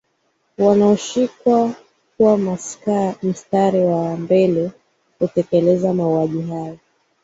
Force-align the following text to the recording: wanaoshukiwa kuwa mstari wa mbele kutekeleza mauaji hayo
wanaoshukiwa 0.57 1.73
kuwa 2.17 2.37
mstari 3.23 3.79
wa 3.79 4.17
mbele 4.17 4.71
kutekeleza 5.19 5.93
mauaji 5.93 6.41
hayo 6.41 6.79